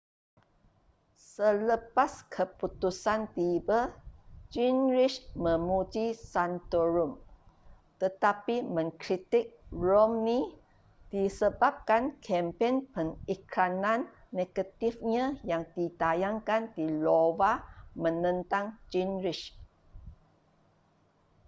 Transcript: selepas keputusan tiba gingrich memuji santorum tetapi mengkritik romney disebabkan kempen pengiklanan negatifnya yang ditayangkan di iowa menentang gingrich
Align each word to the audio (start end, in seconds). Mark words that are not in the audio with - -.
selepas 1.33 2.11
keputusan 2.35 3.21
tiba 3.37 3.81
gingrich 4.53 5.17
memuji 5.45 6.07
santorum 6.31 7.11
tetapi 8.01 8.55
mengkritik 8.75 9.45
romney 9.87 10.43
disebabkan 11.13 12.03
kempen 12.25 12.75
pengiklanan 12.93 13.99
negatifnya 14.39 15.25
yang 15.51 15.63
ditayangkan 15.77 16.61
di 16.75 16.81
iowa 17.01 17.53
menentang 18.01 18.65
gingrich 18.93 19.43